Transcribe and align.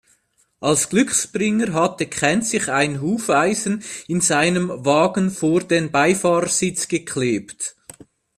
Als 0.61 0.89
Glücksbringer 0.89 1.73
hatte 1.73 2.07
Ken 2.07 2.41
sich 2.41 2.69
ein 2.71 3.01
Hufeisen 3.01 3.83
in 4.07 4.19
seinem 4.19 4.83
Wagen 4.83 5.29
vor 5.29 5.61
den 5.61 5.91
Beifahrersitz 5.91 6.87
geklebt. 6.87 7.75